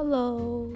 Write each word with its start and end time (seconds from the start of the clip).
Hello. 0.00 0.72